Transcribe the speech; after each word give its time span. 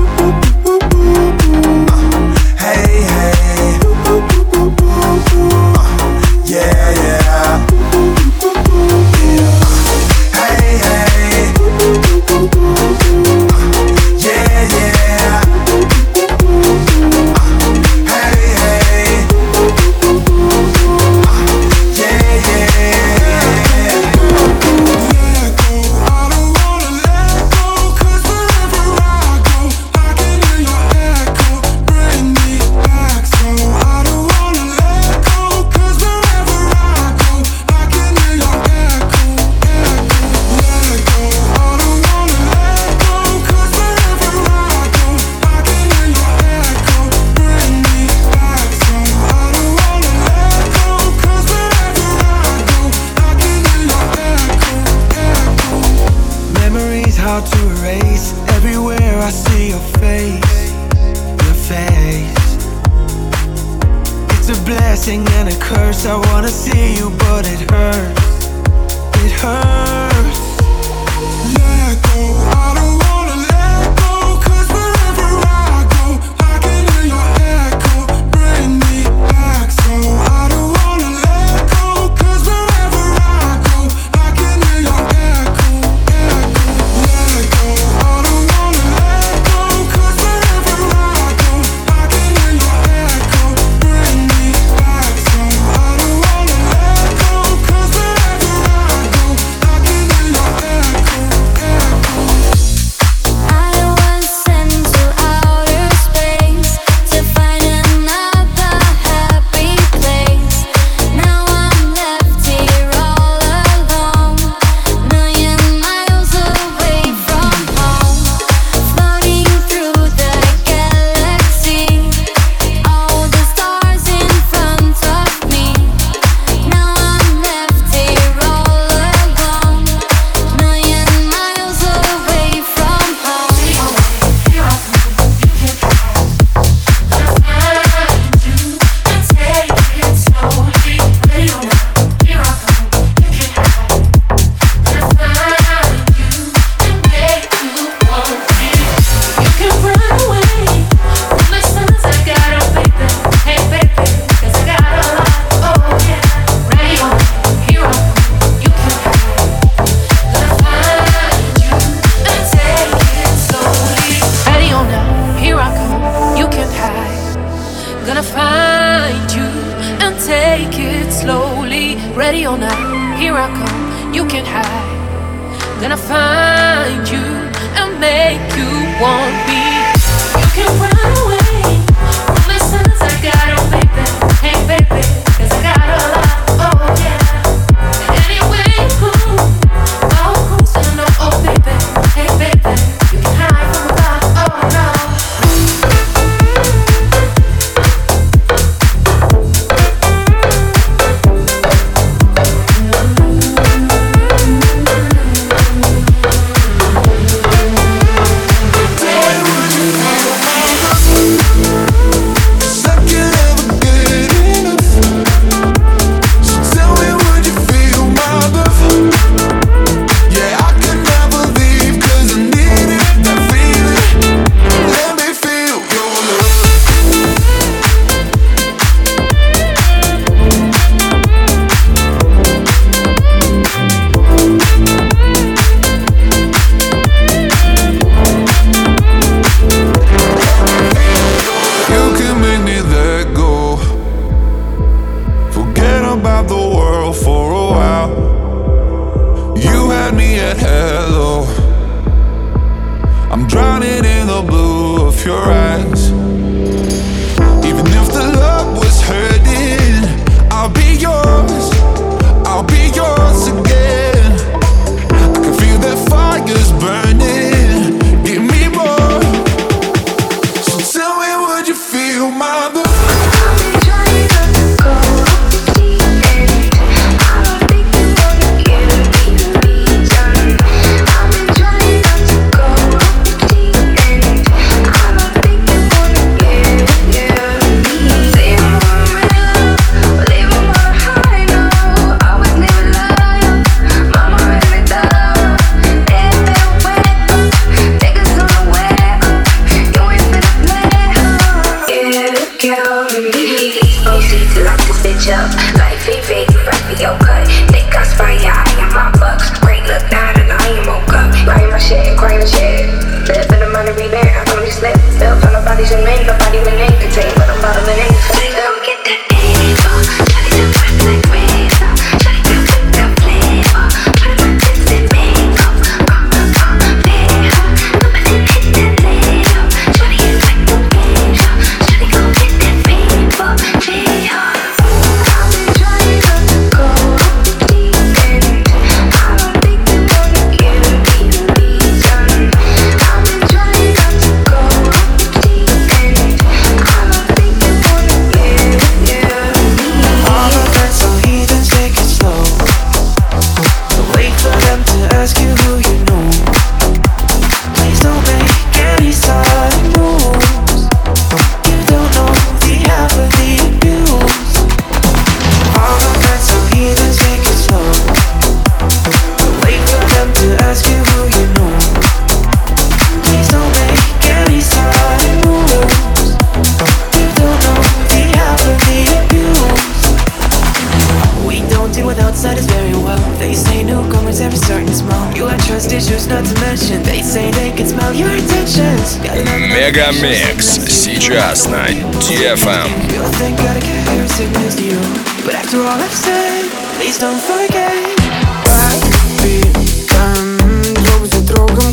Мегамикс 389.89 390.79
сейчас 390.87 391.65
на 391.65 391.87
Дефам. 392.21 392.91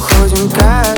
ходим 0.00 0.50
как 0.50 0.95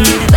Yeah. 0.00 0.27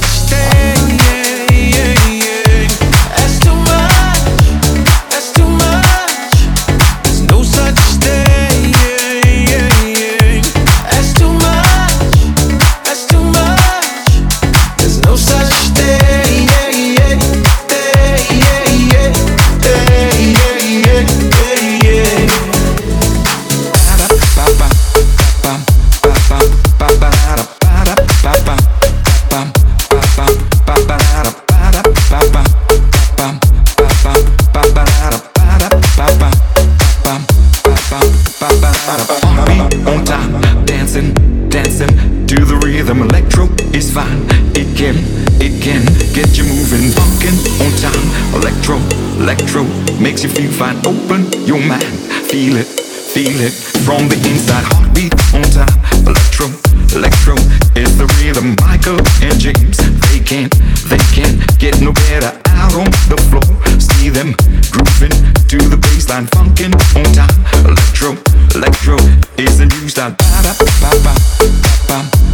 electro 49.24 49.64
makes 50.00 50.22
you 50.22 50.28
feel 50.28 50.50
fine. 50.52 50.76
Open 50.84 51.24
your 51.46 51.58
mind, 51.58 51.88
feel 52.28 52.56
it, 52.58 52.66
feel 52.66 53.40
it 53.40 53.52
from 53.82 54.06
the 54.06 54.16
inside. 54.30 54.64
Heartbeat 54.68 55.14
on 55.32 55.40
time. 55.48 55.76
electro, 56.04 56.46
electro 56.92 57.32
is 57.74 57.96
the 57.96 58.04
rhythm. 58.20 58.54
Michael 58.60 59.00
and 59.24 59.34
James, 59.40 59.80
they 60.12 60.20
can't, 60.20 60.52
they 60.92 61.00
can't 61.16 61.40
get 61.58 61.80
no 61.80 61.92
better. 62.04 62.36
Out 62.60 62.74
on 62.76 62.84
the 63.08 63.16
floor, 63.32 63.48
see 63.80 64.10
them 64.10 64.36
grooving 64.68 65.16
to 65.48 65.56
the 65.72 65.78
bassline, 65.80 66.26
funkin' 66.36 66.76
on 66.92 67.08
time. 67.16 67.40
Electro, 67.64 68.12
electro 68.54 68.96
is 69.42 69.56
the 69.56 69.64
new 69.64 69.88
style. 69.88 70.12
Ba 70.12 70.36
ba 70.44 70.52
ba 70.82 70.90
ba 71.88 72.28
ba. 72.28 72.33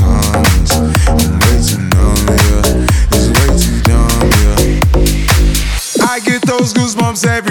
those 6.57 6.73
goosebumps 6.73 7.25
every 7.25 7.50